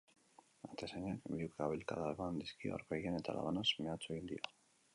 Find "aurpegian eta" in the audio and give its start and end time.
2.79-3.39